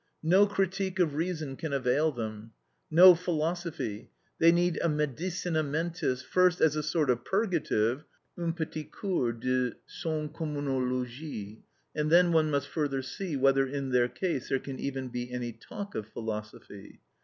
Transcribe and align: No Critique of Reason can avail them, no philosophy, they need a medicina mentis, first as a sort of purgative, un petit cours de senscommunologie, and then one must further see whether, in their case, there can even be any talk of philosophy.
No 0.23 0.47
Critique 0.47 0.97
of 0.97 1.13
Reason 1.13 1.55
can 1.57 1.71
avail 1.73 2.11
them, 2.11 2.53
no 2.89 3.13
philosophy, 3.13 4.09
they 4.39 4.51
need 4.51 4.79
a 4.81 4.89
medicina 4.89 5.61
mentis, 5.61 6.23
first 6.23 6.59
as 6.59 6.75
a 6.75 6.81
sort 6.81 7.11
of 7.11 7.23
purgative, 7.23 8.03
un 8.35 8.53
petit 8.53 8.85
cours 8.85 9.35
de 9.39 9.73
senscommunologie, 9.87 11.59
and 11.95 12.09
then 12.11 12.31
one 12.31 12.49
must 12.49 12.67
further 12.67 13.03
see 13.03 13.35
whether, 13.37 13.67
in 13.67 13.91
their 13.91 14.07
case, 14.09 14.49
there 14.49 14.57
can 14.57 14.79
even 14.79 15.09
be 15.09 15.31
any 15.31 15.51
talk 15.51 15.93
of 15.93 16.07
philosophy. 16.09 16.99